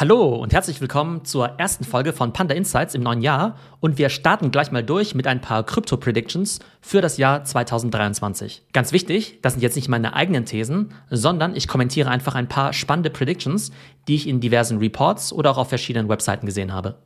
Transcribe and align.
Hallo 0.00 0.36
und 0.36 0.52
herzlich 0.52 0.80
willkommen 0.80 1.24
zur 1.24 1.58
ersten 1.58 1.82
Folge 1.82 2.12
von 2.12 2.32
Panda 2.32 2.54
Insights 2.54 2.94
im 2.94 3.02
neuen 3.02 3.20
Jahr 3.20 3.56
und 3.80 3.98
wir 3.98 4.10
starten 4.10 4.52
gleich 4.52 4.70
mal 4.70 4.84
durch 4.84 5.16
mit 5.16 5.26
ein 5.26 5.40
paar 5.40 5.66
Krypto-Predictions 5.66 6.60
für 6.80 7.00
das 7.00 7.16
Jahr 7.16 7.42
2023. 7.42 8.62
Ganz 8.72 8.92
wichtig, 8.92 9.40
das 9.42 9.54
sind 9.54 9.62
jetzt 9.62 9.74
nicht 9.74 9.88
meine 9.88 10.14
eigenen 10.14 10.44
Thesen, 10.44 10.94
sondern 11.10 11.56
ich 11.56 11.66
kommentiere 11.66 12.10
einfach 12.10 12.36
ein 12.36 12.46
paar 12.46 12.74
spannende 12.74 13.10
Predictions, 13.10 13.72
die 14.06 14.14
ich 14.14 14.28
in 14.28 14.38
diversen 14.38 14.78
Reports 14.78 15.32
oder 15.32 15.50
auch 15.50 15.58
auf 15.58 15.68
verschiedenen 15.68 16.08
Webseiten 16.08 16.46
gesehen 16.46 16.72
habe. 16.72 17.02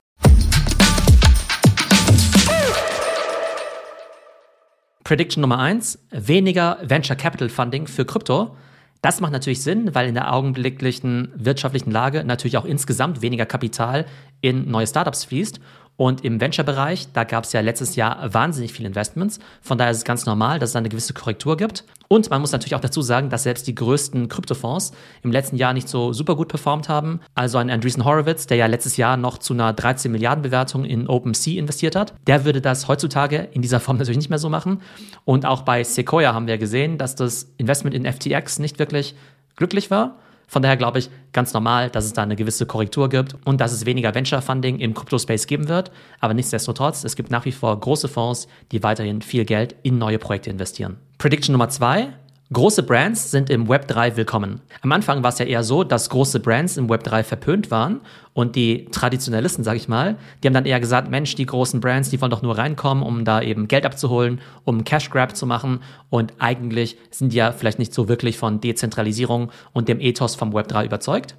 Prediction 5.03 5.41
Nummer 5.41 5.61
1, 5.61 5.99
weniger 6.11 6.77
Venture 6.83 7.17
Capital 7.17 7.49
Funding 7.49 7.87
für 7.87 8.05
Krypto. 8.05 8.55
Das 9.03 9.21
macht 9.21 9.33
natürlich 9.33 9.63
Sinn, 9.63 9.97
weil 9.97 10.09
in 10.09 10.15
der 10.15 10.33
augenblicklichen 10.33 11.33
wirtschaftlichen 11.35 11.91
Lage 11.91 12.23
natürlich 12.23 12.57
auch 12.57 12.65
insgesamt 12.65 13.21
weniger 13.21 13.47
Kapital 13.47 14.07
in 14.41 14.71
neue 14.71 14.87
Startups 14.87 15.25
fließt. 15.25 15.59
Und 15.97 16.25
im 16.25 16.41
Venture-Bereich, 16.41 17.13
da 17.13 17.25
gab 17.25 17.45
es 17.45 17.53
ja 17.53 17.61
letztes 17.61 17.97
Jahr 17.97 18.33
wahnsinnig 18.33 18.73
viele 18.73 18.89
Investments. 18.89 19.39
Von 19.61 19.79
daher 19.79 19.91
ist 19.91 19.99
es 19.99 20.05
ganz 20.05 20.27
normal, 20.27 20.59
dass 20.59 20.71
es 20.71 20.77
eine 20.77 20.89
gewisse 20.89 21.13
Korrektur 21.13 21.57
gibt. 21.57 21.85
Und 22.09 22.31
man 22.31 22.41
muss 22.41 22.53
natürlich 22.53 22.75
auch 22.75 22.81
dazu 22.81 23.03
sagen, 23.03 23.29
dass 23.31 23.45
selbst 23.45 23.67
die 23.67 23.75
größten 23.75 24.29
Kryptofonds 24.29 24.93
im 25.23 25.33
letzten 25.33 25.57
Jahr 25.57 25.73
nicht 25.75 25.89
so 25.89 26.13
super 26.13 26.35
gut 26.35 26.49
performt 26.49 26.89
haben. 26.89 27.21
Also 27.35 27.59
ein 27.59 27.71
Andreessen 27.71 28.05
Horowitz, 28.05 28.47
der 28.47 28.57
ja 28.57 28.67
letztes 28.67 28.97
Jahr 28.97 29.17
noch 29.17 29.39
zu 29.39 29.55
einer 29.55 29.73
13 29.73 30.11
Milliarden 30.11 30.43
Bewertung 30.43 30.85
in 30.85 31.07
OpenSea 31.09 31.59
investiert 31.59 31.95
hat, 31.95 32.15
der 32.27 32.45
würde 32.45 32.61
das 32.61 32.89
heutzutage 32.89 33.49
in 33.53 33.63
dieser 33.63 33.81
Form 33.81 33.97
natürlich 33.99 34.19
nicht 34.19 34.31
mehr 34.31 34.39
so 34.39 34.49
machen. 34.49 34.81
Und 35.25 35.47
auch 35.47 35.63
bei 35.63 35.85
Sequoia 35.85 36.35
haben 36.35 36.47
wir 36.47 36.59
gesehen, 36.59 36.99
dass 36.99 37.17
das 37.17 37.53
Investment 37.59 37.95
in 37.95 38.11
FTX 38.11 38.59
nicht 38.59 38.79
wirklich 38.79 39.15
glücklich 39.57 39.91
war. 39.91 40.17
Von 40.53 40.61
daher 40.61 40.77
glaube 40.77 40.99
ich 40.99 41.09
ganz 41.33 41.55
normal, 41.55 41.89
dass 41.89 42.05
es 42.05 42.13
da 42.13 42.23
eine 42.23 42.37
gewisse 42.37 42.67
Korrektur 42.67 43.09
gibt 43.09 43.37
und 43.47 43.59
dass 43.63 43.73
es 43.73 43.87
weniger 43.87 44.15
Venture 44.15 44.43
Funding 44.43 44.81
im 44.81 44.93
Crypto-Space 44.93 45.47
geben 45.47 45.67
wird. 45.67 45.91
Aber 46.21 46.35
nichtsdestotrotz, 46.35 47.05
es 47.05 47.17
gibt 47.17 47.31
nach 47.31 47.47
wie 47.47 47.53
vor 47.53 47.81
große 47.81 48.07
Fonds, 48.07 48.49
die 48.71 48.83
weiterhin 48.83 49.23
viel 49.23 49.47
Geld 49.47 49.75
in 49.83 49.97
neue 49.97 50.19
Projekte 50.19 50.51
investieren. 50.51 50.99
Prediction 51.17 51.55
Nummer 51.55 51.71
zwei. 51.71 52.13
Große 52.53 52.83
Brands 52.83 53.31
sind 53.31 53.49
im 53.49 53.67
Web 53.67 53.89
3 53.89 54.17
willkommen. 54.17 54.61
Am 54.83 54.93
Anfang 54.93 55.23
war 55.23 55.31
es 55.31 55.39
ja 55.39 55.47
eher 55.47 55.63
so, 55.63 55.85
dass 55.85 56.11
große 56.11 56.39
Brands 56.39 56.77
im 56.77 56.91
Web 56.91 57.03
3 57.05 57.25
verpönt 57.25 57.71
waren 57.71 58.03
und 58.35 58.57
die 58.57 58.85
Traditionalisten, 58.91 59.65
sag 59.65 59.77
ich 59.77 59.89
mal, 59.89 60.17
die 60.43 60.49
haben 60.49 60.53
dann 60.53 60.67
eher 60.67 60.79
gesagt, 60.79 61.11
Mensch, 61.11 61.35
die 61.35 61.47
großen 61.47 61.81
Brands, 61.81 62.11
die 62.11 62.21
wollen 62.21 62.31
doch 62.31 62.43
nur 62.43 62.59
reinkommen, 62.59 63.03
um 63.05 63.25
da 63.25 63.41
eben 63.41 63.69
Geld 63.69 63.87
abzuholen, 63.87 64.43
um 64.65 64.85
Cash 64.85 65.09
Grab 65.09 65.35
zu 65.35 65.47
machen 65.47 65.81
und 66.11 66.35
eigentlich 66.41 66.99
sind 67.11 67.33
die 67.33 67.39
ja 67.39 67.53
vielleicht 67.53 67.79
nicht 67.79 67.95
so 67.95 68.09
wirklich 68.09 68.37
von 68.37 68.61
Dezentralisierung 68.61 69.51
und 69.73 69.89
dem 69.89 70.01
Ethos 70.01 70.35
vom 70.35 70.53
Web 70.53 70.69
3 70.69 70.85
überzeugt. 70.85 71.37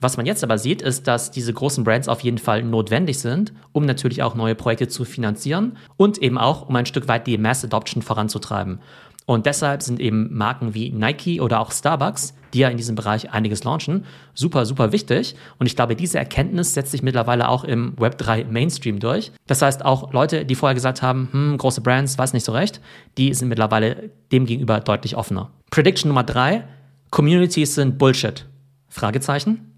Was 0.00 0.16
man 0.16 0.26
jetzt 0.26 0.42
aber 0.42 0.58
sieht, 0.58 0.82
ist, 0.82 1.06
dass 1.06 1.30
diese 1.30 1.52
großen 1.52 1.84
Brands 1.84 2.08
auf 2.08 2.20
jeden 2.20 2.38
Fall 2.38 2.64
notwendig 2.64 3.20
sind, 3.20 3.52
um 3.70 3.84
natürlich 3.84 4.22
auch 4.24 4.34
neue 4.34 4.56
Projekte 4.56 4.88
zu 4.88 5.04
finanzieren 5.04 5.76
und 5.96 6.18
eben 6.18 6.38
auch, 6.38 6.68
um 6.68 6.74
ein 6.74 6.86
Stück 6.86 7.06
weit 7.06 7.28
die 7.28 7.38
Mass 7.38 7.64
Adoption 7.64 8.02
voranzutreiben. 8.02 8.80
Und 9.26 9.46
deshalb 9.46 9.82
sind 9.82 10.00
eben 10.00 10.36
Marken 10.36 10.74
wie 10.74 10.90
Nike 10.90 11.40
oder 11.40 11.60
auch 11.60 11.70
Starbucks, 11.70 12.34
die 12.52 12.60
ja 12.60 12.68
in 12.68 12.76
diesem 12.76 12.96
Bereich 12.96 13.32
einiges 13.32 13.64
launchen, 13.64 14.04
super, 14.34 14.66
super 14.66 14.92
wichtig. 14.92 15.36
Und 15.58 15.66
ich 15.66 15.76
glaube, 15.76 15.96
diese 15.96 16.18
Erkenntnis 16.18 16.74
setzt 16.74 16.90
sich 16.90 17.02
mittlerweile 17.02 17.48
auch 17.48 17.64
im 17.64 17.94
Web3 17.96 18.46
Mainstream 18.46 18.98
durch. 18.98 19.32
Das 19.46 19.62
heißt, 19.62 19.84
auch 19.84 20.12
Leute, 20.12 20.44
die 20.44 20.54
vorher 20.54 20.74
gesagt 20.74 21.02
haben, 21.02 21.28
hm, 21.32 21.58
große 21.58 21.80
Brands, 21.80 22.18
weiß 22.18 22.32
nicht 22.32 22.44
so 22.44 22.52
recht, 22.52 22.80
die 23.16 23.32
sind 23.32 23.48
mittlerweile 23.48 24.10
demgegenüber 24.30 24.80
deutlich 24.80 25.16
offener. 25.16 25.50
Prediction 25.70 26.08
Nummer 26.08 26.24
drei, 26.24 26.64
Communities 27.10 27.74
sind 27.74 27.98
Bullshit. 27.98 28.46
Fragezeichen. 28.88 29.71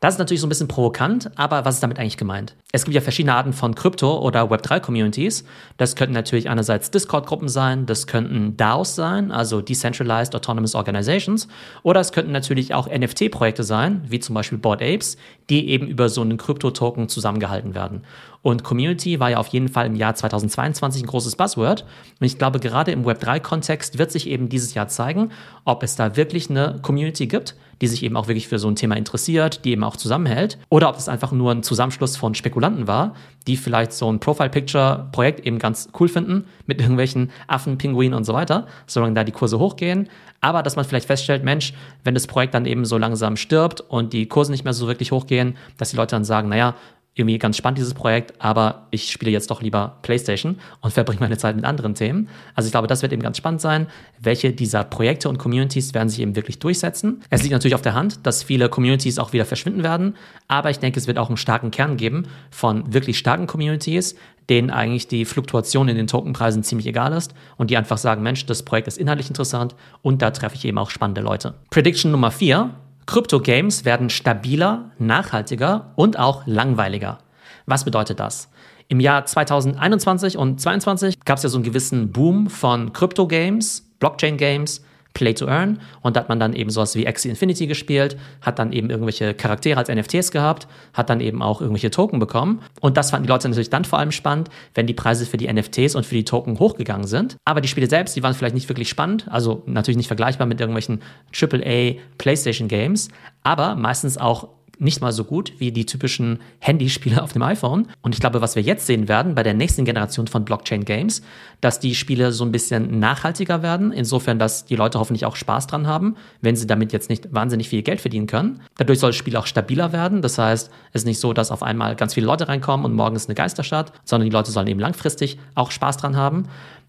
Das 0.00 0.14
ist 0.14 0.18
natürlich 0.18 0.42
so 0.42 0.46
ein 0.46 0.50
bisschen 0.50 0.68
provokant, 0.68 1.30
aber 1.36 1.64
was 1.64 1.76
ist 1.76 1.82
damit 1.82 1.98
eigentlich 1.98 2.18
gemeint? 2.18 2.54
Es 2.70 2.84
gibt 2.84 2.94
ja 2.94 3.00
verschiedene 3.00 3.34
Arten 3.34 3.54
von 3.54 3.74
Krypto- 3.74 4.20
oder 4.20 4.50
Web3-Communities. 4.50 5.44
Das 5.78 5.96
könnten 5.96 6.12
natürlich 6.12 6.50
einerseits 6.50 6.90
Discord-Gruppen 6.90 7.48
sein, 7.48 7.86
das 7.86 8.06
könnten 8.06 8.58
DAOs 8.58 8.94
sein, 8.94 9.32
also 9.32 9.62
Decentralized 9.62 10.34
Autonomous 10.34 10.74
Organizations, 10.74 11.48
oder 11.82 12.00
es 12.00 12.12
könnten 12.12 12.32
natürlich 12.32 12.74
auch 12.74 12.88
NFT-Projekte 12.88 13.64
sein, 13.64 14.02
wie 14.06 14.20
zum 14.20 14.34
Beispiel 14.34 14.58
Bored 14.58 14.82
Apes, 14.82 15.16
die 15.48 15.70
eben 15.70 15.86
über 15.86 16.10
so 16.10 16.20
einen 16.20 16.36
Krypto-Token 16.36 17.08
zusammengehalten 17.08 17.74
werden. 17.74 18.02
Und 18.42 18.62
Community 18.62 19.18
war 19.18 19.30
ja 19.30 19.38
auf 19.38 19.48
jeden 19.48 19.68
Fall 19.68 19.86
im 19.86 19.96
Jahr 19.96 20.14
2022 20.14 21.02
ein 21.02 21.06
großes 21.06 21.34
Buzzword. 21.34 21.82
Und 22.20 22.26
ich 22.26 22.38
glaube, 22.38 22.60
gerade 22.60 22.92
im 22.92 23.04
Web3-Kontext 23.04 23.98
wird 23.98 24.12
sich 24.12 24.28
eben 24.28 24.48
dieses 24.48 24.74
Jahr 24.74 24.86
zeigen, 24.86 25.32
ob 25.64 25.82
es 25.82 25.96
da 25.96 26.16
wirklich 26.16 26.48
eine 26.48 26.78
Community 26.82 27.26
gibt, 27.26 27.56
die 27.80 27.88
sich 27.88 28.02
eben 28.02 28.16
auch 28.16 28.28
wirklich 28.28 28.48
für 28.48 28.58
so 28.58 28.68
ein 28.68 28.76
Thema 28.76 28.96
interessiert, 28.96 29.64
die 29.64 29.72
eben 29.72 29.84
auch 29.86 29.96
zusammenhält, 29.96 30.58
oder 30.68 30.88
ob 30.88 30.96
es 30.96 31.08
einfach 31.08 31.32
nur 31.32 31.52
ein 31.52 31.62
Zusammenschluss 31.62 32.16
von 32.16 32.34
Spekulanten 32.34 32.86
war, 32.86 33.14
die 33.46 33.56
vielleicht 33.56 33.92
so 33.92 34.10
ein 34.10 34.20
Profile-Picture-Projekt 34.20 35.46
eben 35.46 35.58
ganz 35.58 35.88
cool 35.98 36.08
finden, 36.08 36.44
mit 36.66 36.80
irgendwelchen 36.80 37.30
Affen, 37.46 37.78
Pinguinen 37.78 38.14
und 38.14 38.24
so 38.24 38.34
weiter, 38.34 38.66
solange 38.86 39.14
da 39.14 39.24
die 39.24 39.32
Kurse 39.32 39.58
hochgehen. 39.58 40.08
Aber 40.40 40.62
dass 40.62 40.76
man 40.76 40.84
vielleicht 40.84 41.06
feststellt, 41.06 41.44
Mensch, 41.44 41.72
wenn 42.04 42.14
das 42.14 42.26
Projekt 42.26 42.54
dann 42.54 42.66
eben 42.66 42.84
so 42.84 42.98
langsam 42.98 43.36
stirbt 43.36 43.80
und 43.80 44.12
die 44.12 44.26
Kurse 44.26 44.52
nicht 44.52 44.64
mehr 44.64 44.74
so 44.74 44.86
wirklich 44.86 45.12
hochgehen, 45.12 45.56
dass 45.78 45.90
die 45.90 45.96
Leute 45.96 46.14
dann 46.14 46.24
sagen, 46.24 46.48
naja, 46.48 46.74
irgendwie 47.16 47.38
ganz 47.38 47.56
spannend, 47.56 47.78
dieses 47.78 47.94
Projekt, 47.94 48.34
aber 48.38 48.86
ich 48.90 49.10
spiele 49.10 49.30
jetzt 49.30 49.50
doch 49.50 49.62
lieber 49.62 49.96
PlayStation 50.02 50.58
und 50.82 50.92
verbringe 50.92 51.20
meine 51.20 51.38
Zeit 51.38 51.56
mit 51.56 51.64
anderen 51.64 51.94
Themen. 51.94 52.28
Also 52.54 52.66
ich 52.66 52.72
glaube, 52.72 52.86
das 52.86 53.00
wird 53.00 53.12
eben 53.12 53.22
ganz 53.22 53.38
spannend 53.38 53.62
sein. 53.62 53.86
Welche 54.20 54.52
dieser 54.52 54.84
Projekte 54.84 55.30
und 55.30 55.38
Communities 55.38 55.94
werden 55.94 56.10
sich 56.10 56.20
eben 56.20 56.36
wirklich 56.36 56.58
durchsetzen? 56.58 57.22
Es 57.30 57.42
liegt 57.42 57.52
natürlich 57.52 57.74
auf 57.74 57.80
der 57.80 57.94
Hand, 57.94 58.26
dass 58.26 58.42
viele 58.42 58.68
Communities 58.68 59.18
auch 59.18 59.32
wieder 59.32 59.46
verschwinden 59.46 59.82
werden, 59.82 60.14
aber 60.46 60.68
ich 60.68 60.78
denke, 60.78 61.00
es 61.00 61.06
wird 61.06 61.16
auch 61.16 61.28
einen 61.28 61.38
starken 61.38 61.70
Kern 61.70 61.96
geben 61.96 62.26
von 62.50 62.92
wirklich 62.92 63.16
starken 63.16 63.46
Communities, 63.46 64.14
denen 64.50 64.70
eigentlich 64.70 65.08
die 65.08 65.24
Fluktuation 65.24 65.88
in 65.88 65.96
den 65.96 66.06
Tokenpreisen 66.06 66.62
ziemlich 66.62 66.86
egal 66.86 67.14
ist 67.14 67.34
und 67.56 67.70
die 67.70 67.78
einfach 67.78 67.98
sagen, 67.98 68.22
Mensch, 68.22 68.44
das 68.44 68.62
Projekt 68.62 68.88
ist 68.88 68.98
inhaltlich 68.98 69.28
interessant 69.28 69.74
und 70.02 70.20
da 70.20 70.30
treffe 70.32 70.54
ich 70.54 70.66
eben 70.66 70.76
auch 70.76 70.90
spannende 70.90 71.22
Leute. 71.22 71.54
Prediction 71.70 72.12
Nummer 72.12 72.30
vier 72.30 72.70
Krypto-Games 73.06 73.84
werden 73.84 74.10
stabiler, 74.10 74.90
nachhaltiger 74.98 75.92
und 75.94 76.18
auch 76.18 76.42
langweiliger. 76.46 77.18
Was 77.64 77.84
bedeutet 77.84 78.18
das? 78.18 78.50
Im 78.88 79.00
Jahr 79.00 79.24
2021 79.24 80.36
und 80.36 80.60
2022 80.60 81.24
gab 81.24 81.38
es 81.38 81.44
ja 81.44 81.48
so 81.48 81.56
einen 81.58 81.64
gewissen 81.64 82.10
Boom 82.10 82.50
von 82.50 82.92
Krypto-Games, 82.92 83.92
Blockchain-Games, 84.00 84.84
Play 85.16 85.32
to 85.32 85.46
Earn 85.46 85.80
und 86.02 86.14
da 86.14 86.20
hat 86.20 86.28
man 86.28 86.38
dann 86.38 86.52
eben 86.52 86.68
sowas 86.68 86.94
wie 86.94 87.08
Axie 87.08 87.30
Infinity 87.30 87.66
gespielt, 87.66 88.18
hat 88.42 88.58
dann 88.58 88.70
eben 88.72 88.90
irgendwelche 88.90 89.32
Charaktere 89.32 89.78
als 89.78 89.88
NFTs 89.88 90.30
gehabt, 90.30 90.68
hat 90.92 91.08
dann 91.08 91.20
eben 91.20 91.40
auch 91.40 91.62
irgendwelche 91.62 91.90
Token 91.90 92.18
bekommen 92.18 92.60
und 92.80 92.98
das 92.98 93.12
fanden 93.12 93.26
die 93.26 93.32
Leute 93.32 93.48
natürlich 93.48 93.70
dann 93.70 93.86
vor 93.86 93.98
allem 93.98 94.12
spannend, 94.12 94.50
wenn 94.74 94.86
die 94.86 94.92
Preise 94.92 95.24
für 95.24 95.38
die 95.38 95.50
NFTs 95.50 95.94
und 95.94 96.04
für 96.04 96.14
die 96.14 96.24
Token 96.24 96.58
hochgegangen 96.58 97.06
sind. 97.06 97.38
Aber 97.46 97.62
die 97.62 97.68
Spiele 97.68 97.88
selbst, 97.88 98.14
die 98.14 98.22
waren 98.22 98.34
vielleicht 98.34 98.54
nicht 98.54 98.68
wirklich 98.68 98.90
spannend, 98.90 99.26
also 99.30 99.62
natürlich 99.64 99.96
nicht 99.96 100.08
vergleichbar 100.08 100.46
mit 100.46 100.60
irgendwelchen 100.60 101.00
AAA 101.34 101.94
PlayStation 102.18 102.68
Games, 102.68 103.08
aber 103.42 103.74
meistens 103.74 104.18
auch 104.18 104.48
nicht 104.78 105.00
mal 105.00 105.12
so 105.12 105.24
gut 105.24 105.54
wie 105.58 105.72
die 105.72 105.86
typischen 105.86 106.40
Handyspiele 106.58 107.22
auf 107.22 107.32
dem 107.32 107.42
iPhone. 107.42 107.88
Und 108.02 108.14
ich 108.14 108.20
glaube, 108.20 108.40
was 108.40 108.56
wir 108.56 108.62
jetzt 108.62 108.86
sehen 108.86 109.08
werden 109.08 109.34
bei 109.34 109.42
der 109.42 109.54
nächsten 109.54 109.84
Generation 109.84 110.26
von 110.26 110.44
Blockchain-Games, 110.44 111.22
dass 111.60 111.80
die 111.80 111.94
Spiele 111.94 112.32
so 112.32 112.44
ein 112.44 112.52
bisschen 112.52 112.98
nachhaltiger 112.98 113.62
werden, 113.62 113.92
insofern, 113.92 114.38
dass 114.38 114.64
die 114.66 114.76
Leute 114.76 114.98
hoffentlich 114.98 115.24
auch 115.24 115.36
Spaß 115.36 115.66
dran 115.66 115.86
haben, 115.86 116.16
wenn 116.40 116.56
sie 116.56 116.66
damit 116.66 116.92
jetzt 116.92 117.08
nicht 117.08 117.32
wahnsinnig 117.32 117.68
viel 117.68 117.82
Geld 117.82 118.00
verdienen 118.00 118.26
können. 118.26 118.60
Dadurch 118.76 118.98
soll 118.98 119.10
das 119.10 119.16
Spiel 119.16 119.36
auch 119.36 119.46
stabiler 119.46 119.92
werden. 119.92 120.22
Das 120.22 120.38
heißt, 120.38 120.70
es 120.92 121.02
ist 121.02 121.06
nicht 121.06 121.20
so, 121.20 121.32
dass 121.32 121.50
auf 121.50 121.62
einmal 121.62 121.96
ganz 121.96 122.14
viele 122.14 122.26
Leute 122.26 122.48
reinkommen 122.48 122.84
und 122.84 122.94
morgen 122.94 123.16
ist 123.16 123.28
eine 123.28 123.34
Geisterstadt, 123.34 123.92
sondern 124.04 124.28
die 124.28 124.34
Leute 124.34 124.50
sollen 124.50 124.66
eben 124.66 124.80
langfristig 124.80 125.38
auch 125.54 125.70
Spaß 125.70 125.96
dran 125.96 126.16
haben. 126.16 126.48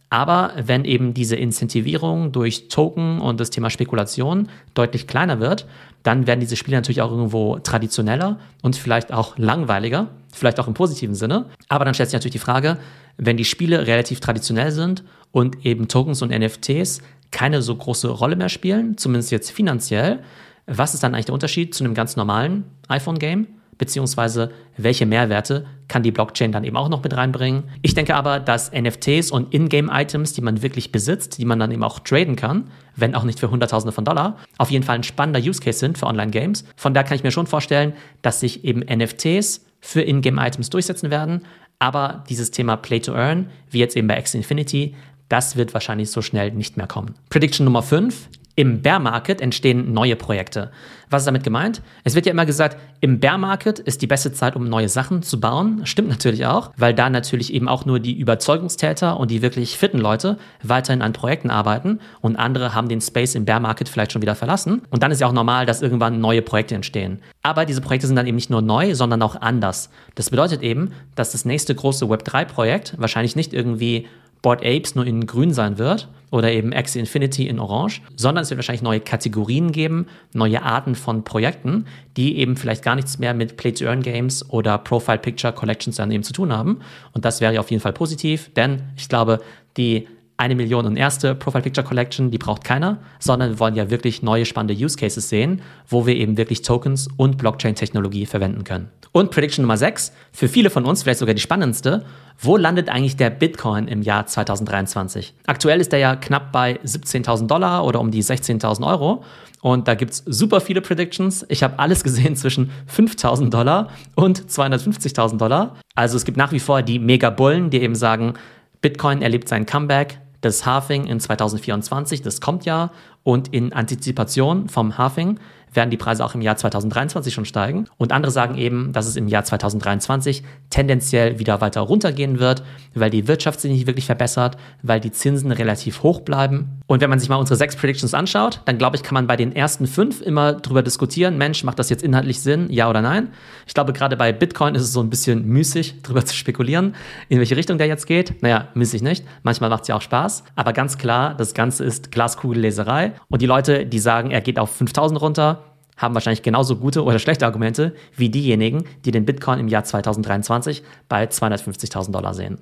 Aber 0.09 0.53
wenn 0.55 0.85
eben 0.85 1.13
diese 1.13 1.35
Incentivierung 1.35 2.31
durch 2.31 2.69
Token 2.69 3.19
und 3.19 3.39
das 3.41 3.49
Thema 3.49 3.69
Spekulation 3.69 4.47
deutlich 4.73 5.05
kleiner 5.05 5.41
wird, 5.41 5.65
dann 6.03 6.27
werden 6.27 6.39
diese 6.39 6.55
Spiele 6.55 6.77
natürlich 6.77 7.01
auch 7.01 7.11
irgendwo 7.11 7.59
traditioneller 7.59 8.39
und 8.61 8.75
vielleicht 8.75 9.11
auch 9.11 9.37
langweiliger, 9.37 10.09
vielleicht 10.33 10.59
auch 10.59 10.67
im 10.67 10.73
positiven 10.73 11.15
Sinne. 11.15 11.45
Aber 11.69 11.85
dann 11.85 11.93
stellt 11.93 12.09
sich 12.09 12.17
natürlich 12.17 12.33
die 12.33 12.39
Frage, 12.39 12.77
wenn 13.17 13.37
die 13.37 13.45
Spiele 13.45 13.87
relativ 13.87 14.19
traditionell 14.19 14.71
sind 14.71 15.03
und 15.31 15.65
eben 15.65 15.87
Tokens 15.87 16.21
und 16.21 16.31
NFTs 16.31 17.01
keine 17.31 17.61
so 17.61 17.75
große 17.75 18.07
Rolle 18.07 18.35
mehr 18.35 18.49
spielen, 18.49 18.97
zumindest 18.97 19.31
jetzt 19.31 19.51
finanziell, 19.51 20.21
was 20.65 20.93
ist 20.93 21.03
dann 21.03 21.13
eigentlich 21.13 21.25
der 21.25 21.33
Unterschied 21.33 21.73
zu 21.73 21.83
einem 21.83 21.93
ganz 21.93 22.15
normalen 22.15 22.63
iPhone-Game? 22.87 23.47
beziehungsweise 23.77 24.51
welche 24.77 25.05
Mehrwerte 25.05 25.65
kann 25.87 26.03
die 26.03 26.11
Blockchain 26.11 26.51
dann 26.51 26.63
eben 26.63 26.77
auch 26.77 26.89
noch 26.89 27.03
mit 27.03 27.15
reinbringen. 27.15 27.63
Ich 27.81 27.93
denke 27.93 28.15
aber, 28.15 28.39
dass 28.39 28.71
NFTs 28.71 29.31
und 29.31 29.53
Ingame-Items, 29.53 30.33
die 30.33 30.41
man 30.41 30.61
wirklich 30.61 30.91
besitzt, 30.91 31.37
die 31.37 31.45
man 31.45 31.59
dann 31.59 31.71
eben 31.71 31.83
auch 31.83 31.99
traden 31.99 32.35
kann, 32.35 32.69
wenn 32.95 33.15
auch 33.15 33.23
nicht 33.23 33.39
für 33.39 33.49
Hunderttausende 33.49 33.93
von 33.93 34.05
Dollar, 34.05 34.37
auf 34.57 34.69
jeden 34.69 34.83
Fall 34.83 34.95
ein 34.95 35.03
spannender 35.03 35.39
Use 35.39 35.61
Case 35.61 35.79
sind 35.79 35.97
für 35.97 36.07
Online-Games. 36.07 36.65
Von 36.75 36.93
da 36.93 37.03
kann 37.03 37.15
ich 37.15 37.23
mir 37.23 37.31
schon 37.31 37.47
vorstellen, 37.47 37.93
dass 38.21 38.39
sich 38.39 38.63
eben 38.65 38.81
NFTs 38.81 39.65
für 39.79 40.01
Ingame-Items 40.01 40.69
durchsetzen 40.69 41.11
werden, 41.11 41.45
aber 41.79 42.23
dieses 42.27 42.51
Thema 42.51 42.75
Play 42.75 42.99
to 42.99 43.13
Earn, 43.13 43.49
wie 43.69 43.79
jetzt 43.79 43.95
eben 43.95 44.07
bei 44.07 44.17
X 44.19 44.33
Infinity, 44.33 44.95
das 45.29 45.55
wird 45.55 45.73
wahrscheinlich 45.73 46.09
so 46.09 46.21
schnell 46.21 46.51
nicht 46.51 46.77
mehr 46.77 46.87
kommen. 46.87 47.15
Prediction 47.29 47.65
Nummer 47.65 47.83
5. 47.83 48.29
Im 48.59 48.81
Bear 48.81 48.97
Market 48.97 49.39
entstehen 49.39 49.93
neue 49.93 50.15
Projekte. 50.15 50.71
Was 51.11 51.21
ist 51.21 51.27
damit 51.27 51.43
gemeint? 51.43 51.83
Es 52.03 52.15
wird 52.15 52.25
ja 52.25 52.31
immer 52.31 52.47
gesagt, 52.47 52.75
im 53.01 53.19
Bear 53.19 53.37
Market 53.37 53.77
ist 53.77 54.01
die 54.01 54.07
beste 54.07 54.33
Zeit, 54.33 54.55
um 54.55 54.67
neue 54.67 54.89
Sachen 54.89 55.21
zu 55.21 55.39
bauen. 55.39 55.81
Stimmt 55.85 56.09
natürlich 56.09 56.47
auch, 56.47 56.71
weil 56.75 56.95
da 56.95 57.07
natürlich 57.11 57.53
eben 57.53 57.67
auch 57.67 57.85
nur 57.85 57.99
die 57.99 58.17
Überzeugungstäter 58.17 59.19
und 59.19 59.29
die 59.29 59.43
wirklich 59.43 59.77
fitten 59.77 59.99
Leute 59.99 60.39
weiterhin 60.63 61.03
an 61.03 61.13
Projekten 61.13 61.51
arbeiten 61.51 61.99
und 62.19 62.35
andere 62.35 62.73
haben 62.73 62.89
den 62.89 62.99
Space 62.99 63.35
im 63.35 63.45
Bear 63.45 63.59
Market 63.59 63.89
vielleicht 63.89 64.11
schon 64.11 64.23
wieder 64.23 64.33
verlassen. 64.33 64.81
Und 64.89 65.03
dann 65.03 65.11
ist 65.11 65.21
ja 65.21 65.27
auch 65.27 65.33
normal, 65.33 65.67
dass 65.67 65.83
irgendwann 65.83 66.19
neue 66.19 66.41
Projekte 66.41 66.73
entstehen. 66.73 67.21
Aber 67.43 67.63
diese 67.63 67.81
Projekte 67.81 68.07
sind 68.07 68.15
dann 68.15 68.25
eben 68.25 68.37
nicht 68.37 68.49
nur 68.49 68.63
neu, 68.63 68.95
sondern 68.95 69.21
auch 69.21 69.39
anders. 69.39 69.91
Das 70.15 70.31
bedeutet 70.31 70.63
eben, 70.63 70.93
dass 71.13 71.31
das 71.31 71.45
nächste 71.45 71.75
große 71.75 72.05
Web3-Projekt 72.05 72.95
wahrscheinlich 72.97 73.35
nicht 73.35 73.53
irgendwie 73.53 74.07
Board 74.41 74.63
Apes 74.65 74.95
nur 74.95 75.05
in 75.05 75.25
grün 75.25 75.53
sein 75.53 75.77
wird 75.77 76.09
oder 76.29 76.51
eben 76.51 76.73
Axie 76.73 76.99
Infinity 76.99 77.47
in 77.47 77.59
orange, 77.59 78.01
sondern 78.15 78.43
es 78.43 78.49
wird 78.49 78.57
wahrscheinlich 78.57 78.81
neue 78.81 78.99
Kategorien 78.99 79.71
geben, 79.71 80.07
neue 80.33 80.61
Arten 80.61 80.95
von 80.95 81.23
Projekten, 81.23 81.85
die 82.17 82.37
eben 82.37 82.57
vielleicht 82.57 82.83
gar 82.83 82.95
nichts 82.95 83.17
mehr 83.17 83.33
mit 83.33 83.57
Play-to-Earn-Games 83.57 84.49
oder 84.49 84.77
Profile-Picture-Collections 84.77 85.95
dann 85.95 86.11
eben 86.11 86.23
zu 86.23 86.33
tun 86.33 86.51
haben. 86.51 86.79
Und 87.13 87.23
das 87.23 87.39
wäre 87.39 87.59
auf 87.59 87.71
jeden 87.71 87.81
Fall 87.81 87.93
positiv, 87.93 88.51
denn 88.55 88.83
ich 88.97 89.07
glaube, 89.07 89.39
die 89.77 90.07
eine 90.37 90.55
Million 90.55 90.85
und 90.85 90.97
erste 90.97 91.33
Profile 91.33 91.63
Picture 91.63 91.85
Collection, 91.85 92.29
die 92.29 92.37
braucht 92.37 92.63
keiner, 92.63 92.99
sondern 93.19 93.49
wir 93.51 93.59
wollen 93.59 93.75
ja 93.75 93.89
wirklich 93.89 94.21
neue 94.21 94.45
spannende 94.45 94.75
Use 94.75 94.95
Cases 94.95 95.27
sehen, 95.27 95.61
wo 95.87 96.05
wir 96.05 96.15
eben 96.15 96.37
wirklich 96.37 96.61
Tokens 96.61 97.07
und 97.17 97.37
Blockchain-Technologie 97.37 98.27
verwenden 98.27 98.63
können. 98.63 98.89
Und 99.11 99.31
Prediction 99.31 99.63
Nummer 99.63 99.77
6, 99.77 100.13
für 100.31 100.47
viele 100.47 100.69
von 100.69 100.85
uns 100.85 101.01
vielleicht 101.01 101.19
sogar 101.19 101.33
die 101.33 101.41
spannendste, 101.41 102.05
wo 102.39 102.55
landet 102.55 102.87
eigentlich 102.87 103.15
der 103.15 103.31
Bitcoin 103.31 103.87
im 103.87 104.03
Jahr 104.03 104.27
2023? 104.27 105.33
Aktuell 105.47 105.81
ist 105.81 105.91
er 105.91 105.99
ja 105.99 106.15
knapp 106.15 106.51
bei 106.51 106.79
17.000 106.81 107.47
Dollar 107.47 107.83
oder 107.83 107.99
um 107.99 108.11
die 108.11 108.23
16.000 108.23 108.85
Euro. 108.85 109.23
Und 109.61 109.87
da 109.87 109.95
gibt 109.95 110.11
es 110.11 110.23
super 110.27 110.61
viele 110.61 110.81
Predictions. 110.81 111.45
Ich 111.49 111.63
habe 111.63 111.79
alles 111.79 112.03
gesehen 112.03 112.35
zwischen 112.35 112.69
5.000 112.95 113.49
Dollar 113.49 113.89
und 114.13 114.39
250.000 114.39 115.37
Dollar. 115.37 115.75
Also 115.95 116.15
es 116.15 116.25
gibt 116.25 116.37
nach 116.37 116.51
wie 116.51 116.59
vor 116.59 116.83
die 116.83 116.99
Mega-Bullen, 116.99 117.71
die 117.71 117.81
eben 117.81 117.95
sagen, 117.95 118.33
Bitcoin 118.81 119.23
erlebt 119.23 119.49
sein 119.49 119.65
Comeback, 119.65 120.19
das 120.41 120.65
Halving 120.65 121.05
in 121.05 121.19
2024, 121.19 122.21
das 122.21 122.41
kommt 122.41 122.65
ja. 122.65 122.91
Und 123.23 123.53
in 123.53 123.73
Antizipation 123.73 124.69
vom 124.69 124.97
Halving 124.97 125.39
werden 125.73 125.89
die 125.89 125.97
Preise 125.97 126.25
auch 126.25 126.35
im 126.35 126.41
Jahr 126.41 126.57
2023 126.57 127.33
schon 127.33 127.45
steigen. 127.45 127.85
Und 127.97 128.11
andere 128.11 128.31
sagen 128.31 128.57
eben, 128.57 128.91
dass 128.93 129.07
es 129.07 129.15
im 129.15 129.27
Jahr 129.27 129.43
2023 129.43 130.43
tendenziell 130.69 131.39
wieder 131.39 131.61
weiter 131.61 131.81
runtergehen 131.81 132.39
wird, 132.39 132.63
weil 132.93 133.09
die 133.09 133.27
Wirtschaft 133.27 133.61
sich 133.61 133.71
nicht 133.71 133.87
wirklich 133.87 134.05
verbessert, 134.05 134.57
weil 134.81 134.99
die 134.99 135.11
Zinsen 135.11 135.51
relativ 135.51 136.03
hoch 136.03 136.21
bleiben. 136.21 136.81
Und 136.87 137.01
wenn 137.01 137.09
man 137.09 137.19
sich 137.19 137.29
mal 137.29 137.35
unsere 137.35 137.57
sechs 137.57 137.75
Predictions 137.75 138.13
anschaut, 138.13 138.61
dann 138.65 138.77
glaube 138.77 138.95
ich, 138.95 139.03
kann 139.03 139.13
man 139.13 139.27
bei 139.27 139.35
den 139.35 139.55
ersten 139.55 139.87
fünf 139.87 140.21
immer 140.21 140.53
drüber 140.53 140.81
diskutieren, 140.81 141.37
Mensch, 141.37 141.63
macht 141.63 141.79
das 141.79 141.89
jetzt 141.89 142.03
inhaltlich 142.03 142.41
Sinn, 142.41 142.67
ja 142.69 142.89
oder 142.89 143.01
nein? 143.01 143.29
Ich 143.65 143.73
glaube, 143.73 143.93
gerade 143.93 144.17
bei 144.17 144.33
Bitcoin 144.33 144.75
ist 144.75 144.83
es 144.83 144.93
so 144.93 145.01
ein 145.01 145.09
bisschen 145.09 145.45
müßig, 145.45 146.01
drüber 146.03 146.25
zu 146.25 146.35
spekulieren, 146.35 146.95
in 147.29 147.39
welche 147.39 147.55
Richtung 147.55 147.77
der 147.77 147.87
jetzt 147.87 148.07
geht. 148.07 148.41
Naja, 148.41 148.69
müßig 148.73 149.01
nicht. 149.01 149.25
Manchmal 149.43 149.69
macht 149.69 149.83
es 149.83 149.87
ja 149.89 149.95
auch 149.95 150.01
Spaß. 150.01 150.43
Aber 150.55 150.73
ganz 150.73 150.97
klar, 150.97 151.35
das 151.35 151.53
Ganze 151.53 151.83
ist 151.83 152.11
Glaskugelleserei. 152.11 153.13
Und 153.29 153.41
die 153.41 153.45
Leute, 153.45 153.85
die 153.85 153.99
sagen, 153.99 154.31
er 154.31 154.41
geht 154.41 154.59
auf 154.59 154.71
5000 154.71 155.21
runter, 155.21 155.56
haben 155.97 156.13
wahrscheinlich 156.13 156.43
genauso 156.43 156.77
gute 156.77 157.03
oder 157.03 157.19
schlechte 157.19 157.45
Argumente 157.45 157.93
wie 158.15 158.29
diejenigen, 158.29 158.85
die 159.05 159.11
den 159.11 159.25
Bitcoin 159.25 159.59
im 159.59 159.67
Jahr 159.67 159.83
2023 159.83 160.83
bei 161.09 161.25
250.000 161.25 162.11
Dollar 162.11 162.33
sehen. 162.33 162.59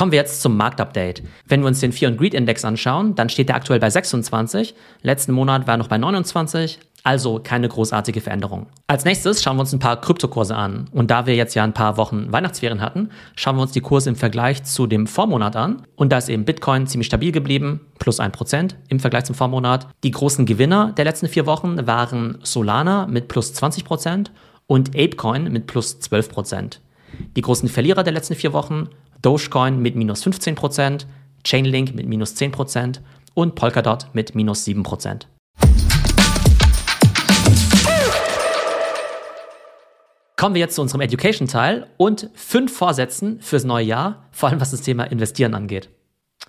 Kommen 0.00 0.12
wir 0.12 0.18
jetzt 0.18 0.40
zum 0.40 0.56
Marktupdate. 0.56 1.22
Wenn 1.46 1.60
wir 1.60 1.66
uns 1.66 1.80
den 1.80 1.92
Fear 1.92 2.10
and 2.10 2.18
Greed 2.18 2.32
Index 2.32 2.64
anschauen, 2.64 3.14
dann 3.16 3.28
steht 3.28 3.50
er 3.50 3.56
aktuell 3.56 3.80
bei 3.80 3.90
26. 3.90 4.74
Letzten 5.02 5.32
Monat 5.32 5.66
war 5.66 5.74
er 5.74 5.76
noch 5.76 5.88
bei 5.88 5.98
29. 5.98 6.78
Also 7.02 7.40
keine 7.42 7.68
großartige 7.68 8.20
Veränderung. 8.20 8.66
Als 8.86 9.04
nächstes 9.04 9.42
schauen 9.42 9.56
wir 9.56 9.60
uns 9.60 9.72
ein 9.72 9.78
paar 9.78 10.00
Kryptokurse 10.00 10.54
an. 10.54 10.88
Und 10.92 11.10
da 11.10 11.26
wir 11.26 11.34
jetzt 11.34 11.54
ja 11.54 11.64
ein 11.64 11.72
paar 11.72 11.96
Wochen 11.96 12.30
Weihnachtsferien 12.32 12.80
hatten, 12.80 13.10
schauen 13.36 13.56
wir 13.56 13.62
uns 13.62 13.72
die 13.72 13.80
Kurse 13.80 14.10
im 14.10 14.16
Vergleich 14.16 14.64
zu 14.64 14.86
dem 14.86 15.06
Vormonat 15.06 15.56
an. 15.56 15.82
Und 15.96 16.12
da 16.12 16.18
ist 16.18 16.28
eben 16.28 16.44
Bitcoin 16.44 16.86
ziemlich 16.86 17.06
stabil 17.06 17.32
geblieben, 17.32 17.80
plus 17.98 18.20
1% 18.20 18.74
im 18.88 19.00
Vergleich 19.00 19.24
zum 19.24 19.34
Vormonat. 19.34 19.86
Die 20.04 20.10
großen 20.10 20.44
Gewinner 20.44 20.92
der 20.92 21.06
letzten 21.06 21.28
vier 21.28 21.46
Wochen 21.46 21.86
waren 21.86 22.38
Solana 22.42 23.06
mit 23.06 23.28
plus 23.28 23.54
20% 23.54 24.26
und 24.66 24.90
Apecoin 24.90 25.50
mit 25.50 25.66
plus 25.66 25.98
12%. 26.00 26.78
Die 27.36 27.42
großen 27.42 27.68
Verlierer 27.68 28.02
der 28.02 28.12
letzten 28.12 28.34
vier 28.34 28.52
Wochen, 28.52 28.88
Dogecoin 29.22 29.80
mit 29.80 29.96
minus 29.96 30.24
15%, 30.24 31.06
Chainlink 31.44 31.94
mit 31.94 32.06
minus 32.06 32.34
10% 32.36 33.00
und 33.34 33.54
Polkadot 33.54 34.06
mit 34.12 34.34
minus 34.34 34.66
7%. 34.66 35.26
Kommen 40.40 40.54
wir 40.54 40.60
jetzt 40.60 40.76
zu 40.76 40.80
unserem 40.80 41.02
Education-Teil 41.02 41.86
und 41.98 42.30
fünf 42.32 42.74
Vorsätzen 42.74 43.42
fürs 43.42 43.64
neue 43.64 43.84
Jahr, 43.84 44.24
vor 44.32 44.48
allem 44.48 44.58
was 44.58 44.70
das 44.70 44.80
Thema 44.80 45.04
Investieren 45.04 45.52
angeht. 45.52 45.90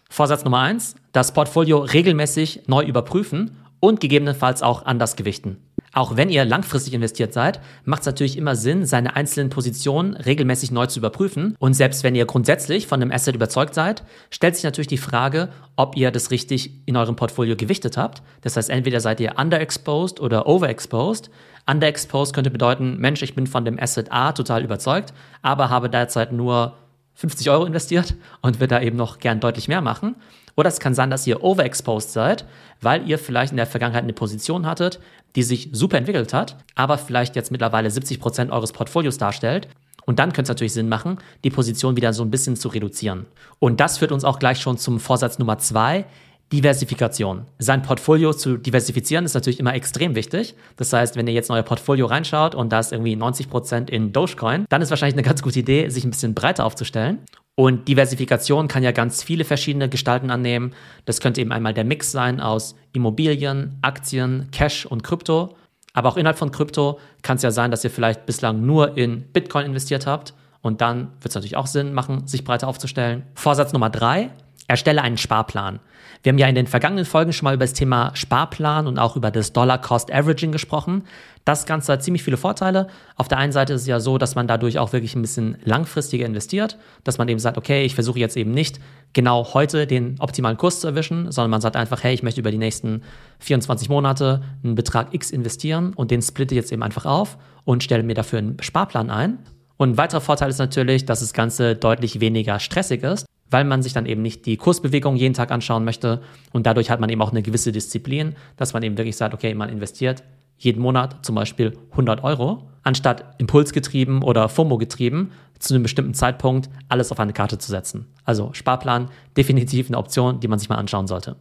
Vorsatz 0.09 0.45
Nummer 0.45 0.59
eins: 0.59 0.95
das 1.11 1.33
Portfolio 1.33 1.79
regelmäßig 1.79 2.61
neu 2.67 2.85
überprüfen 2.85 3.57
und 3.81 3.99
gegebenenfalls 3.99 4.63
auch 4.63 4.85
anders 4.85 5.17
gewichten. 5.17 5.57
Auch 5.93 6.15
wenn 6.15 6.29
ihr 6.29 6.45
langfristig 6.45 6.93
investiert 6.93 7.33
seid, 7.33 7.59
macht 7.83 8.01
es 8.01 8.05
natürlich 8.05 8.37
immer 8.37 8.55
Sinn, 8.55 8.85
seine 8.85 9.15
einzelnen 9.15 9.49
Positionen 9.49 10.15
regelmäßig 10.15 10.71
neu 10.71 10.85
zu 10.85 10.99
überprüfen. 10.99 11.55
Und 11.59 11.73
selbst 11.73 12.03
wenn 12.03 12.15
ihr 12.15 12.25
grundsätzlich 12.25 12.87
von 12.87 13.01
einem 13.01 13.11
Asset 13.11 13.35
überzeugt 13.35 13.73
seid, 13.73 14.03
stellt 14.29 14.55
sich 14.55 14.63
natürlich 14.63 14.87
die 14.87 14.97
Frage, 14.97 15.49
ob 15.75 15.97
ihr 15.97 16.11
das 16.11 16.31
richtig 16.31 16.71
in 16.85 16.95
eurem 16.95 17.17
Portfolio 17.17 17.57
gewichtet 17.57 17.97
habt. 17.97 18.21
Das 18.41 18.55
heißt, 18.55 18.69
entweder 18.69 19.01
seid 19.01 19.19
ihr 19.19 19.37
underexposed 19.37 20.21
oder 20.21 20.47
overexposed. 20.47 21.29
Underexposed 21.69 22.33
könnte 22.33 22.51
bedeuten, 22.51 22.97
Mensch, 22.97 23.21
ich 23.21 23.35
bin 23.35 23.45
von 23.45 23.65
dem 23.65 23.77
Asset 23.77 24.11
A 24.11 24.31
total 24.31 24.63
überzeugt, 24.63 25.13
aber 25.41 25.69
habe 25.69 25.89
derzeit 25.89 26.31
nur 26.31 26.77
50 27.15 27.49
Euro 27.49 27.65
investiert 27.65 28.15
und 28.41 28.59
will 28.59 28.67
da 28.67 28.81
eben 28.81 28.97
noch 28.97 29.19
gern 29.19 29.41
deutlich 29.41 29.67
mehr 29.67 29.81
machen. 29.81 30.15
Oder 30.55 30.69
es 30.69 30.79
kann 30.79 30.93
sein, 30.93 31.09
dass 31.09 31.27
ihr 31.27 31.43
overexposed 31.43 32.11
seid, 32.11 32.45
weil 32.81 33.07
ihr 33.07 33.17
vielleicht 33.17 33.51
in 33.51 33.57
der 33.57 33.67
Vergangenheit 33.67 34.03
eine 34.03 34.13
Position 34.13 34.65
hattet, 34.65 34.99
die 35.35 35.43
sich 35.43 35.69
super 35.71 35.97
entwickelt 35.97 36.33
hat, 36.33 36.57
aber 36.75 36.97
vielleicht 36.97 37.35
jetzt 37.35 37.51
mittlerweile 37.51 37.89
70 37.89 38.19
Prozent 38.19 38.51
eures 38.51 38.73
Portfolios 38.73 39.17
darstellt. 39.17 39.67
Und 40.05 40.19
dann 40.19 40.33
könnte 40.33 40.43
es 40.43 40.49
natürlich 40.49 40.73
Sinn 40.73 40.89
machen, 40.89 41.19
die 41.43 41.51
Position 41.51 41.95
wieder 41.95 42.11
so 42.11 42.23
ein 42.23 42.31
bisschen 42.31 42.55
zu 42.55 42.69
reduzieren. 42.69 43.27
Und 43.59 43.79
das 43.79 43.99
führt 43.99 44.11
uns 44.11 44.23
auch 44.23 44.39
gleich 44.39 44.59
schon 44.59 44.77
zum 44.77 44.99
Vorsatz 44.99 45.37
Nummer 45.37 45.59
zwei, 45.59 46.05
Diversifikation. 46.51 47.45
Sein 47.59 47.81
Portfolio 47.81 48.33
zu 48.33 48.57
diversifizieren 48.57 49.23
ist 49.23 49.35
natürlich 49.35 49.59
immer 49.59 49.73
extrem 49.73 50.15
wichtig. 50.15 50.55
Das 50.75 50.91
heißt, 50.91 51.15
wenn 51.15 51.27
ihr 51.27 51.33
jetzt 51.33 51.49
in 51.49 51.55
euer 51.55 51.63
Portfolio 51.63 52.07
reinschaut 52.07 52.55
und 52.55 52.73
da 52.73 52.79
ist 52.79 52.91
irgendwie 52.91 53.15
90% 53.15 53.89
in 53.89 54.11
Dogecoin, 54.11 54.65
dann 54.67 54.81
ist 54.81 54.89
wahrscheinlich 54.89 55.15
eine 55.15 55.23
ganz 55.23 55.41
gute 55.41 55.59
Idee, 55.59 55.87
sich 55.87 56.03
ein 56.03 56.09
bisschen 56.09 56.33
breiter 56.33 56.65
aufzustellen. 56.65 57.19
Und 57.55 57.87
Diversifikation 57.87 58.67
kann 58.67 58.83
ja 58.83 58.91
ganz 58.91 59.23
viele 59.23 59.43
verschiedene 59.43 59.89
Gestalten 59.89 60.31
annehmen. 60.31 60.73
Das 61.05 61.19
könnte 61.19 61.41
eben 61.41 61.51
einmal 61.51 61.73
der 61.73 61.83
Mix 61.83 62.11
sein 62.11 62.39
aus 62.39 62.75
Immobilien, 62.93 63.77
Aktien, 63.81 64.49
Cash 64.51 64.85
und 64.85 65.03
Krypto. 65.03 65.55
Aber 65.93 66.09
auch 66.09 66.17
innerhalb 66.17 66.37
von 66.37 66.51
Krypto 66.51 66.99
kann 67.21 67.37
es 67.37 67.43
ja 67.43 67.51
sein, 67.51 67.69
dass 67.69 67.83
ihr 67.83 67.91
vielleicht 67.91 68.25
bislang 68.25 68.65
nur 68.65 68.97
in 68.97 69.23
Bitcoin 69.33 69.65
investiert 69.65 70.07
habt. 70.07 70.33
Und 70.61 70.79
dann 70.81 71.11
wird 71.19 71.29
es 71.29 71.35
natürlich 71.35 71.57
auch 71.57 71.67
Sinn 71.67 71.93
machen, 71.93 72.27
sich 72.27 72.43
breiter 72.43 72.67
aufzustellen. 72.67 73.23
Vorsatz 73.35 73.73
Nummer 73.73 73.89
drei, 73.89 74.29
erstelle 74.71 75.01
einen 75.01 75.17
Sparplan. 75.17 75.79
Wir 76.23 76.31
haben 76.31 76.37
ja 76.37 76.47
in 76.47 76.55
den 76.55 76.67
vergangenen 76.67 77.05
Folgen 77.05 77.33
schon 77.33 77.45
mal 77.45 77.55
über 77.55 77.65
das 77.65 77.73
Thema 77.73 78.11
Sparplan 78.15 78.87
und 78.87 78.99
auch 78.99 79.15
über 79.15 79.31
das 79.31 79.53
Dollar 79.53 79.81
Cost 79.81 80.13
Averaging 80.13 80.51
gesprochen. 80.51 81.03
Das 81.45 81.65
Ganze 81.65 81.91
hat 81.91 82.03
ziemlich 82.03 82.23
viele 82.23 82.37
Vorteile. 82.37 82.87
Auf 83.17 83.27
der 83.27 83.37
einen 83.39 83.51
Seite 83.51 83.73
ist 83.73 83.81
es 83.81 83.87
ja 83.87 83.99
so, 83.99 84.17
dass 84.17 84.35
man 84.35 84.47
dadurch 84.47 84.79
auch 84.79 84.93
wirklich 84.93 85.15
ein 85.15 85.21
bisschen 85.21 85.57
langfristiger 85.63 86.25
investiert, 86.25 86.77
dass 87.03 87.17
man 87.17 87.27
eben 87.27 87.39
sagt, 87.39 87.57
okay, 87.57 87.83
ich 87.83 87.95
versuche 87.95 88.19
jetzt 88.19 88.37
eben 88.37 88.51
nicht 88.51 88.79
genau 89.13 89.53
heute 89.53 89.87
den 89.87 90.15
optimalen 90.19 90.57
Kurs 90.57 90.79
zu 90.79 90.87
erwischen, 90.87 91.31
sondern 91.31 91.51
man 91.51 91.61
sagt 91.61 91.75
einfach, 91.75 92.03
hey, 92.03 92.13
ich 92.13 92.23
möchte 92.23 92.39
über 92.39 92.51
die 92.51 92.57
nächsten 92.57 93.01
24 93.39 93.89
Monate 93.89 94.41
einen 94.63 94.75
Betrag 94.75 95.13
X 95.13 95.31
investieren 95.31 95.93
und 95.95 96.11
den 96.11 96.21
splitte 96.21 96.55
jetzt 96.55 96.71
eben 96.71 96.83
einfach 96.83 97.05
auf 97.05 97.37
und 97.65 97.83
stelle 97.83 98.03
mir 98.03 98.13
dafür 98.13 98.39
einen 98.39 98.57
Sparplan 98.61 99.09
ein. 99.09 99.39
Und 99.75 99.91
ein 99.91 99.97
weiterer 99.97 100.21
Vorteil 100.21 100.49
ist 100.49 100.59
natürlich, 100.59 101.05
dass 101.05 101.19
das 101.19 101.33
Ganze 101.33 101.75
deutlich 101.75 102.21
weniger 102.21 102.59
stressig 102.59 103.03
ist 103.03 103.25
weil 103.51 103.65
man 103.65 103.83
sich 103.83 103.93
dann 103.93 104.05
eben 104.05 104.21
nicht 104.21 104.45
die 104.45 104.57
Kursbewegung 104.57 105.15
jeden 105.15 105.33
Tag 105.33 105.51
anschauen 105.51 105.83
möchte. 105.83 106.21
Und 106.51 106.65
dadurch 106.65 106.89
hat 106.89 106.99
man 106.99 107.09
eben 107.09 107.21
auch 107.21 107.31
eine 107.31 107.43
gewisse 107.43 107.71
Disziplin, 107.71 108.35
dass 108.57 108.73
man 108.73 108.81
eben 108.81 108.97
wirklich 108.97 109.17
sagt, 109.17 109.33
okay, 109.33 109.53
man 109.53 109.69
investiert 109.69 110.23
jeden 110.57 110.81
Monat 110.81 111.25
zum 111.25 111.35
Beispiel 111.35 111.77
100 111.91 112.23
Euro, 112.23 112.69
anstatt 112.83 113.35
impulsgetrieben 113.39 114.21
oder 114.21 114.47
FOMO 114.47 114.77
getrieben 114.77 115.31
zu 115.59 115.73
einem 115.73 115.83
bestimmten 115.83 116.13
Zeitpunkt 116.13 116.69
alles 116.87 117.11
auf 117.11 117.19
eine 117.19 117.33
Karte 117.33 117.57
zu 117.57 117.69
setzen. 117.69 118.07
Also 118.25 118.51
Sparplan, 118.53 119.09
definitiv 119.37 119.87
eine 119.87 119.97
Option, 119.97 120.39
die 120.39 120.47
man 120.47 120.59
sich 120.59 120.69
mal 120.69 120.75
anschauen 120.75 121.07
sollte. 121.07 121.35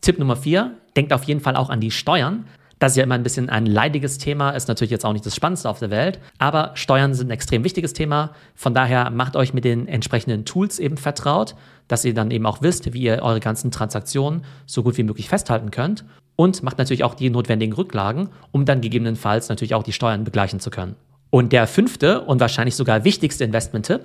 Tipp 0.00 0.18
Nummer 0.18 0.36
vier, 0.36 0.76
denkt 0.96 1.12
auf 1.12 1.24
jeden 1.24 1.40
Fall 1.40 1.56
auch 1.56 1.70
an 1.70 1.80
die 1.80 1.90
Steuern. 1.90 2.44
Das 2.78 2.92
ist 2.92 2.96
ja 2.96 3.02
immer 3.02 3.16
ein 3.16 3.24
bisschen 3.24 3.50
ein 3.50 3.66
leidiges 3.66 4.18
Thema, 4.18 4.50
ist 4.50 4.68
natürlich 4.68 4.92
jetzt 4.92 5.04
auch 5.04 5.12
nicht 5.12 5.26
das 5.26 5.34
Spannendste 5.34 5.68
auf 5.68 5.80
der 5.80 5.90
Welt, 5.90 6.20
aber 6.38 6.70
Steuern 6.74 7.12
sind 7.12 7.28
ein 7.28 7.32
extrem 7.32 7.64
wichtiges 7.64 7.92
Thema. 7.92 8.30
Von 8.54 8.72
daher 8.72 9.10
macht 9.10 9.34
euch 9.34 9.52
mit 9.52 9.64
den 9.64 9.88
entsprechenden 9.88 10.44
Tools 10.44 10.78
eben 10.78 10.96
vertraut. 10.96 11.54
dass 11.88 12.04
ihr 12.04 12.14
dann 12.14 12.30
eben 12.30 12.46
auch 12.46 12.60
wisst, 12.62 12.92
wie 12.92 13.00
ihr 13.00 13.22
eure 13.22 13.40
ganzen 13.40 13.70
Transaktionen 13.70 14.44
so 14.66 14.82
gut 14.82 14.98
wie 14.98 15.02
möglich 15.02 15.28
festhalten 15.28 15.70
könnt 15.70 16.04
und 16.36 16.62
macht 16.62 16.78
natürlich 16.78 17.02
auch 17.02 17.14
die 17.14 17.30
notwendigen 17.30 17.72
Rücklagen, 17.72 18.28
um 18.52 18.64
dann 18.64 18.80
gegebenenfalls 18.80 19.48
natürlich 19.48 19.74
auch 19.74 19.82
die 19.82 19.92
Steuern 19.92 20.22
begleichen 20.22 20.60
zu 20.60 20.70
können. 20.70 20.94
Und 21.30 21.52
der 21.52 21.66
fünfte 21.66 22.20
und 22.20 22.40
wahrscheinlich 22.40 22.76
sogar 22.76 23.04
wichtigste 23.04 23.44
Investment-Tipp, 23.44 24.02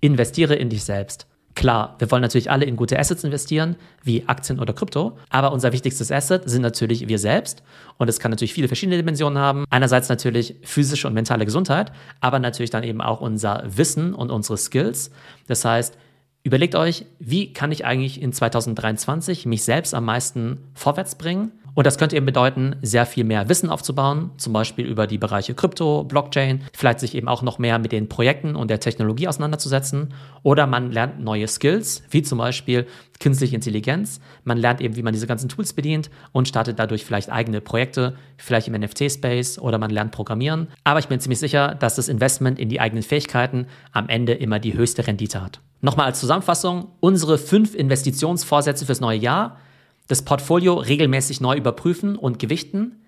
investiere 0.00 0.54
in 0.56 0.70
dich 0.70 0.84
selbst. 0.84 1.26
Klar, 1.54 1.96
wir 1.98 2.10
wollen 2.10 2.22
natürlich 2.22 2.50
alle 2.50 2.64
in 2.64 2.76
gute 2.76 2.98
Assets 2.98 3.24
investieren, 3.24 3.76
wie 4.04 4.26
Aktien 4.28 4.60
oder 4.60 4.72
Krypto, 4.72 5.18
aber 5.30 5.52
unser 5.52 5.72
wichtigstes 5.72 6.12
Asset 6.12 6.48
sind 6.48 6.62
natürlich 6.62 7.08
wir 7.08 7.18
selbst 7.18 7.62
und 7.98 8.08
es 8.08 8.20
kann 8.20 8.30
natürlich 8.30 8.54
viele 8.54 8.68
verschiedene 8.68 8.96
Dimensionen 8.96 9.38
haben. 9.38 9.64
Einerseits 9.68 10.08
natürlich 10.08 10.54
physische 10.62 11.08
und 11.08 11.14
mentale 11.14 11.44
Gesundheit, 11.44 11.92
aber 12.20 12.38
natürlich 12.38 12.70
dann 12.70 12.84
eben 12.84 13.00
auch 13.00 13.20
unser 13.20 13.64
Wissen 13.66 14.14
und 14.14 14.30
unsere 14.30 14.56
Skills. 14.58 15.10
Das 15.48 15.64
heißt, 15.64 15.98
überlegt 16.44 16.76
euch, 16.76 17.04
wie 17.18 17.52
kann 17.52 17.72
ich 17.72 17.84
eigentlich 17.84 18.22
in 18.22 18.32
2023 18.32 19.44
mich 19.44 19.64
selbst 19.64 19.92
am 19.92 20.04
meisten 20.04 20.58
vorwärts 20.74 21.16
bringen 21.16 21.50
und 21.74 21.86
das 21.86 21.98
könnte 21.98 22.16
eben 22.16 22.26
bedeuten, 22.26 22.76
sehr 22.82 23.06
viel 23.06 23.24
mehr 23.24 23.48
Wissen 23.48 23.70
aufzubauen, 23.70 24.30
zum 24.36 24.52
Beispiel 24.52 24.86
über 24.86 25.06
die 25.06 25.18
Bereiche 25.18 25.54
Krypto, 25.54 26.04
Blockchain, 26.04 26.62
vielleicht 26.74 27.00
sich 27.00 27.14
eben 27.14 27.28
auch 27.28 27.42
noch 27.42 27.58
mehr 27.58 27.78
mit 27.78 27.92
den 27.92 28.08
Projekten 28.08 28.56
und 28.56 28.70
der 28.70 28.80
Technologie 28.80 29.28
auseinanderzusetzen. 29.28 30.12
Oder 30.42 30.66
man 30.66 30.90
lernt 30.90 31.20
neue 31.20 31.46
Skills, 31.46 32.02
wie 32.10 32.22
zum 32.22 32.38
Beispiel 32.38 32.86
künstliche 33.20 33.54
Intelligenz. 33.54 34.20
Man 34.44 34.58
lernt 34.58 34.80
eben, 34.80 34.96
wie 34.96 35.02
man 35.02 35.12
diese 35.12 35.26
ganzen 35.26 35.48
Tools 35.48 35.72
bedient 35.72 36.10
und 36.32 36.48
startet 36.48 36.78
dadurch 36.78 37.04
vielleicht 37.04 37.30
eigene 37.30 37.60
Projekte, 37.60 38.14
vielleicht 38.36 38.68
im 38.68 38.74
NFT-Space 38.74 39.58
oder 39.58 39.78
man 39.78 39.90
lernt 39.90 40.12
Programmieren. 40.12 40.68
Aber 40.84 40.98
ich 40.98 41.08
bin 41.08 41.20
ziemlich 41.20 41.38
sicher, 41.38 41.74
dass 41.74 41.96
das 41.96 42.08
Investment 42.08 42.58
in 42.58 42.68
die 42.68 42.80
eigenen 42.80 43.02
Fähigkeiten 43.02 43.66
am 43.92 44.08
Ende 44.08 44.32
immer 44.32 44.58
die 44.58 44.74
höchste 44.74 45.06
Rendite 45.06 45.42
hat. 45.42 45.60
Nochmal 45.82 46.06
als 46.06 46.20
Zusammenfassung, 46.20 46.88
unsere 47.00 47.38
fünf 47.38 47.74
Investitionsvorsätze 47.74 48.86
fürs 48.86 49.00
neue 49.00 49.18
Jahr– 49.18 49.58
das 50.10 50.22
Portfolio 50.22 50.74
regelmäßig 50.74 51.40
neu 51.40 51.56
überprüfen 51.56 52.16
und 52.16 52.40
gewichten, 52.40 53.00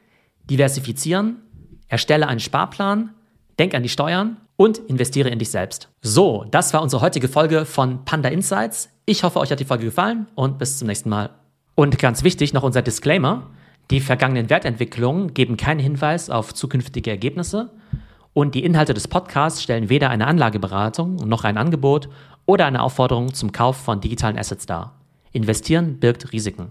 diversifizieren, 0.49 1.39
erstelle 1.89 2.29
einen 2.29 2.39
Sparplan, 2.39 3.11
denk 3.59 3.75
an 3.75 3.83
die 3.83 3.89
Steuern 3.89 4.37
und 4.57 4.79
investiere 4.79 5.29
in 5.29 5.41
dich 5.41 5.51
selbst. 5.51 5.89
So, 6.01 6.47
das 6.53 6.73
war 6.73 6.81
unsere 6.81 7.03
heutige 7.03 7.27
Folge 7.27 7.65
von 7.65 8.05
Panda 8.05 8.29
Insights. 8.29 8.89
Ich 9.05 9.25
hoffe, 9.25 9.41
euch 9.41 9.51
hat 9.51 9.59
die 9.59 9.65
Folge 9.65 9.87
gefallen 9.87 10.29
und 10.37 10.59
bis 10.59 10.79
zum 10.79 10.87
nächsten 10.87 11.09
Mal. 11.09 11.31
Und 11.75 11.99
ganz 11.99 12.23
wichtig 12.23 12.53
noch 12.53 12.63
unser 12.63 12.83
Disclaimer. 12.83 13.51
Die 13.91 14.01
vergangenen 14.01 14.49
Wertentwicklungen 14.49 15.35
geben 15.35 15.57
keinen 15.57 15.81
Hinweis 15.81 16.31
auf 16.31 16.55
zukünftige 16.55 17.11
Ergebnisse 17.11 17.73
und 18.33 18.55
die 18.55 18.65
Inhalte 18.65 18.95
des 18.95 19.09
Podcasts 19.09 19.61
stellen 19.61 19.89
weder 19.89 20.09
eine 20.09 20.29
Anlageberatung 20.29 21.17
noch 21.17 21.43
ein 21.43 21.59
Angebot 21.59 22.09
oder 22.47 22.67
eine 22.67 22.81
Aufforderung 22.81 23.35
zum 23.35 23.51
Kauf 23.51 23.77
von 23.77 24.01
digitalen 24.01 24.39
Assets 24.39 24.67
dar. 24.67 25.01
Investieren 25.33 25.99
birgt 25.99 26.33
Risiken. 26.33 26.71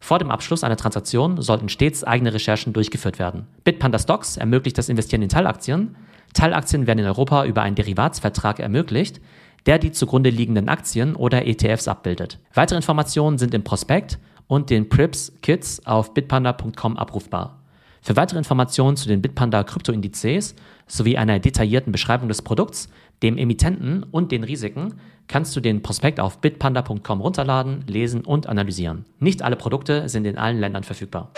Vor 0.00 0.18
dem 0.18 0.30
Abschluss 0.30 0.64
einer 0.64 0.76
Transaktion 0.76 1.40
sollten 1.40 1.68
stets 1.68 2.02
eigene 2.02 2.32
Recherchen 2.34 2.72
durchgeführt 2.72 3.18
werden. 3.18 3.46
Bitpanda 3.64 3.98
Stocks 3.98 4.38
ermöglicht 4.38 4.78
das 4.78 4.88
Investieren 4.88 5.22
in 5.22 5.28
Teilaktien. 5.28 5.94
Teilaktien 6.32 6.86
werden 6.86 7.00
in 7.00 7.06
Europa 7.06 7.44
über 7.44 7.62
einen 7.62 7.76
Derivatsvertrag 7.76 8.58
ermöglicht, 8.58 9.20
der 9.66 9.78
die 9.78 9.92
zugrunde 9.92 10.30
liegenden 10.30 10.68
Aktien 10.68 11.14
oder 11.14 11.46
ETFs 11.46 11.86
abbildet. 11.86 12.38
Weitere 12.54 12.76
Informationen 12.76 13.38
sind 13.38 13.54
im 13.54 13.62
Prospekt 13.62 14.18
und 14.46 14.70
den 14.70 14.88
Prips 14.88 15.32
Kits 15.42 15.86
auf 15.86 16.14
bitpanda.com 16.14 16.96
abrufbar. 16.96 17.59
Für 18.02 18.16
weitere 18.16 18.38
Informationen 18.38 18.96
zu 18.96 19.08
den 19.08 19.20
Bitpanda 19.20 19.62
Kryptoindizes 19.62 20.54
sowie 20.86 21.18
einer 21.18 21.38
detaillierten 21.38 21.92
Beschreibung 21.92 22.28
des 22.28 22.40
Produkts, 22.40 22.88
dem 23.22 23.36
Emittenten 23.36 24.04
und 24.04 24.32
den 24.32 24.42
Risiken 24.42 24.94
kannst 25.28 25.54
du 25.54 25.60
den 25.60 25.82
Prospekt 25.82 26.18
auf 26.18 26.40
bitpanda.com 26.40 27.20
runterladen, 27.20 27.84
lesen 27.86 28.22
und 28.22 28.46
analysieren. 28.48 29.04
Nicht 29.18 29.42
alle 29.42 29.56
Produkte 29.56 30.08
sind 30.08 30.26
in 30.26 30.38
allen 30.38 30.58
Ländern 30.58 30.82
verfügbar. 30.82 31.30